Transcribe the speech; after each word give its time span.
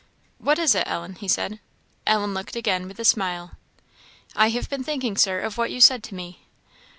"What 0.39 0.57
is 0.57 0.73
it, 0.73 0.87
Ellen?" 0.87 1.13
he 1.13 1.27
said. 1.27 1.59
Ellen 2.07 2.33
looked 2.33 2.55
again, 2.55 2.87
with 2.87 2.97
a 2.99 3.05
smile. 3.05 3.51
"I 4.35 4.49
have 4.49 4.67
been 4.67 4.83
thinking, 4.83 5.15
Sir, 5.15 5.41
of 5.41 5.59
what 5.59 5.69
you 5.69 5.79
said 5.79 6.01
to 6.05 6.15
me." 6.15 6.39